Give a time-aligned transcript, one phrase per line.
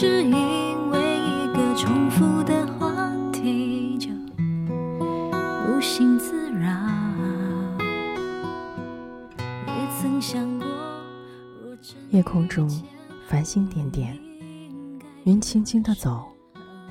[0.00, 4.08] 只因为一个重复的话题就
[5.66, 6.70] 无心自扰。
[9.66, 10.68] 也曾想过，
[12.10, 12.70] 夜空中
[13.26, 14.16] 繁星点点，
[15.24, 16.28] 云轻轻的走，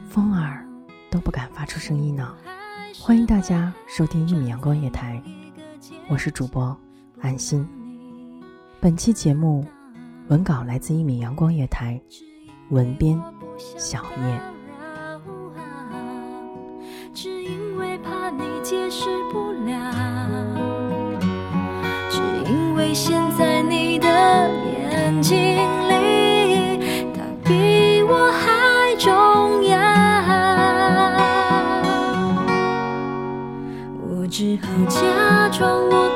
[0.09, 0.67] 风儿
[1.09, 2.35] 都不敢发出声音呢。
[2.99, 5.23] 欢迎大家收听一米阳光夜台，
[6.09, 6.77] 我是主播
[7.21, 7.65] 安心。
[8.81, 9.65] 本期节目
[10.27, 12.01] 文稿来自一米阳光夜台，
[12.69, 13.21] 文编
[13.77, 14.41] 小叶。
[17.13, 19.73] 只因为怕你解释不了，
[22.09, 22.19] 只
[22.51, 25.37] 因为现在你的眼睛
[25.89, 26.77] 里，
[27.13, 29.77] 他比我还重要。
[34.07, 36.06] 我只好假装我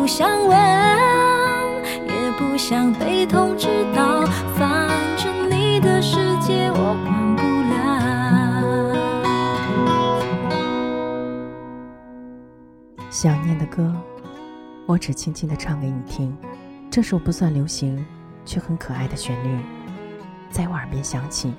[0.00, 0.56] 不想问，
[2.08, 4.22] 也不想被通知到，
[4.56, 4.88] 反
[5.18, 7.76] 正你的世界我管不了。
[13.10, 13.94] 想念的歌，
[14.86, 16.34] 我只轻轻的唱给你听。
[16.90, 18.02] 这首不算流行，
[18.46, 19.58] 却很可爱的旋律，
[20.50, 21.52] 在我耳边响起，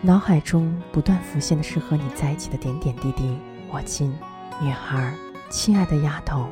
[0.00, 3.38] 脑海中不断浮现的是和你在一起的点点滴滴。
[3.70, 4.12] 我亲，
[4.60, 5.14] 女孩，
[5.48, 6.48] 亲爱的丫头，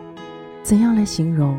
[0.66, 1.56] 怎样来形容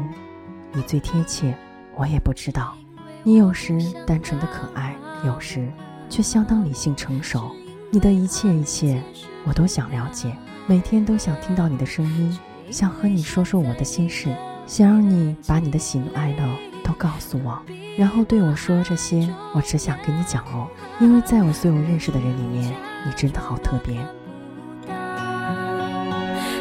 [0.74, 1.56] 你最贴切？
[1.96, 2.76] 我也不知道。
[3.24, 4.94] 你有时单纯的可爱，
[5.26, 5.66] 有时
[6.10, 7.50] 却相当理性成熟。
[7.90, 9.02] 你的一切一切，
[9.46, 10.36] 我都想了解，
[10.66, 12.38] 每天都想听到你的声音。
[12.70, 14.28] 想和你说说我的心事，
[14.66, 16.46] 想让你把你的喜怒哀乐
[16.84, 17.58] 都告诉我，
[17.98, 20.68] 然后对我说这些，我只想跟你讲哦，
[21.00, 22.76] 因为在我所有认识的人里面，
[23.06, 23.96] 你真的好特别。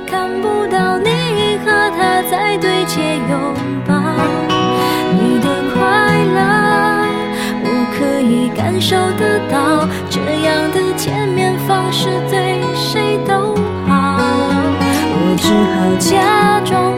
[0.07, 1.11] 看不到你
[1.59, 3.55] 和他在对街拥
[3.87, 3.95] 抱，
[5.13, 5.81] 你的快
[6.35, 6.39] 乐
[7.65, 7.67] 我
[7.97, 13.55] 可以感受得到，这样的见面方式对谁都
[13.87, 13.93] 好。
[15.19, 16.96] 我只好假装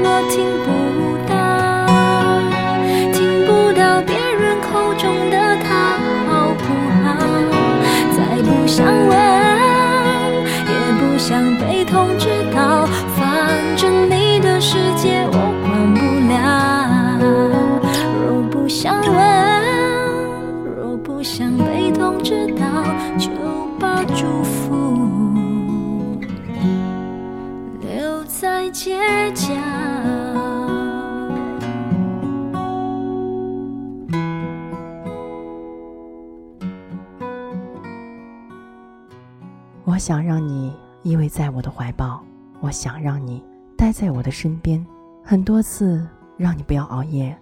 [39.88, 40.70] 我想让你
[41.02, 42.22] 依偎在我的怀抱，
[42.60, 43.42] 我想让你
[43.74, 44.86] 待在我的身边。
[45.24, 46.06] 很多次
[46.36, 47.34] 让你不要熬夜，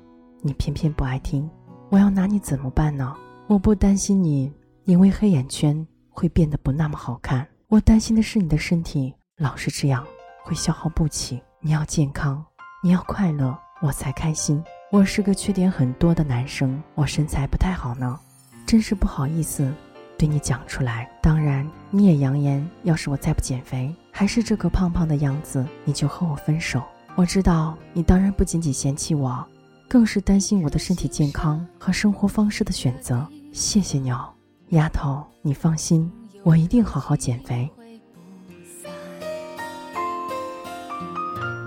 [0.42, 1.50] 你偏偏不爱听。
[1.90, 3.12] 我要拿你怎么办呢？
[3.48, 4.52] 我不担心你
[4.84, 10.06] 因为黑眼圈会变得不那么好看，我担心的是你的身体老是这样
[10.44, 11.42] 会消耗不起。
[11.60, 12.44] 你要健康，
[12.80, 14.62] 你要快乐，我才开心。
[14.92, 18.16] 我是个缺点很多的男生，我身材不太好呢，
[18.64, 19.74] 真是不好意思
[20.18, 21.10] 对你讲出来。
[21.22, 26.82] 当然，你也扬言，要是我再不减肥，还是这个胖胖的样子，你就和我分手。
[27.14, 29.44] 我知道你当然不仅仅嫌弃我，
[29.88, 33.26] 更是担心我的身体健康和生活方式的选择。
[33.52, 34.28] 谢谢你哦，
[34.68, 36.10] 丫头，你放心，
[36.42, 37.70] 我一定好好减肥。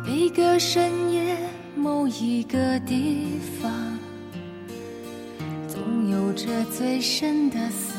[0.06, 1.38] 每个深夜，
[1.76, 3.72] 某一个地方，
[5.68, 7.99] 总有着最深的思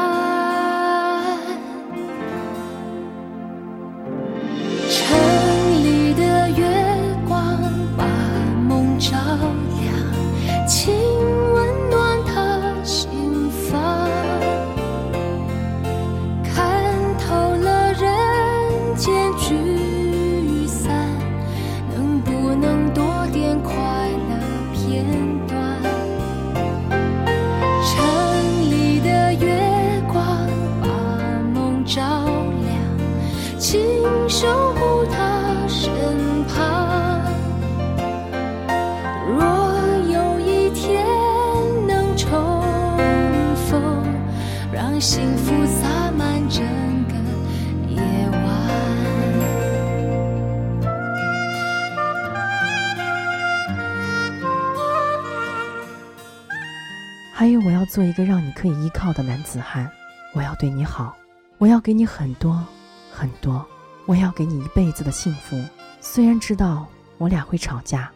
[57.63, 59.89] 我要做一个让你可以依靠的男子汉。
[60.33, 61.15] 我要对你好，
[61.57, 62.63] 我要给你很多
[63.11, 63.65] 很多，
[64.05, 65.61] 我要给你一辈子的幸福。
[65.99, 66.87] 虽然知道
[67.17, 68.11] 我俩会吵架，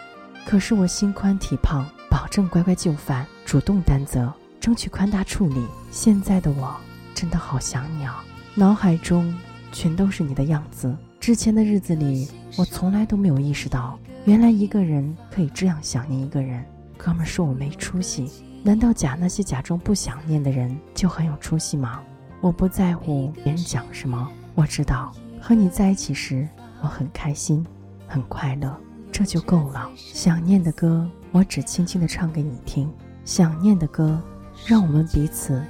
[0.46, 5.66] 可是我心宽体胖，保证乖乖就范，主动担责，争取宽大处理。
[5.92, 6.76] 现在的我
[7.14, 8.24] 真的好想你啊，
[8.56, 9.38] 脑海中
[9.72, 10.96] 全都是你的样子。
[11.20, 16.64] 之前的日子里，我从来都没有意识到，原来一个人可以这样想念一个人。
[16.98, 18.45] 哥们儿说我没出息。
[18.66, 22.02] 难道假那些假装不想念的人就很有出息吗？
[22.42, 26.50] 我不在乎别人讲什么，我知道和你在一起时
[26.82, 27.64] 我很开心，
[28.08, 28.76] 很快乐，
[29.12, 29.88] 这就够了。
[29.96, 32.92] 想念的歌，我只轻轻地唱给你听。
[33.24, 34.20] 想念的歌，
[34.66, 35.64] 让我们彼此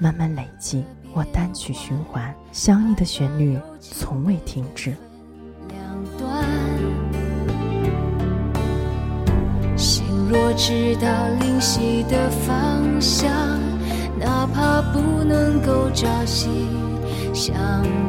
[0.00, 0.84] 慢慢累积。
[1.14, 4.96] 我单曲循环，想你的旋律从未停止。
[10.34, 13.30] 我知道灵犀的方向，
[14.18, 16.48] 哪怕不能够朝夕
[17.34, 17.54] 相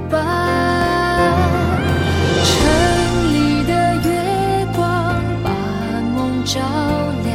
[0.09, 0.24] 伴。
[2.45, 2.53] 城
[3.33, 5.50] 里的月光把
[6.15, 6.62] 梦照
[7.25, 7.33] 亮，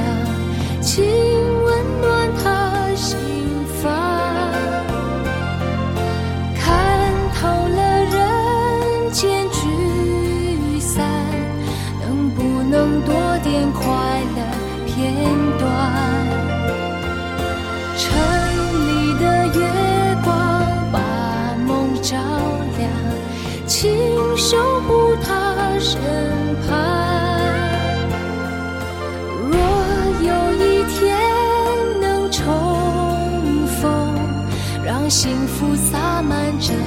[35.09, 36.83] 让幸福洒满整个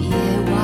[0.00, 0.10] 夜
[0.52, 0.54] 晚。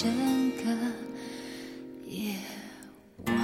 [0.00, 0.08] 整
[0.52, 0.62] 个
[2.06, 2.32] 夜
[3.26, 3.34] 晚。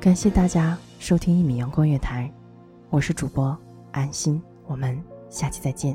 [0.00, 2.32] 感谢大家收听一米阳光月台，
[2.88, 3.54] 我是主播
[3.92, 5.94] 安心，我们下期再见。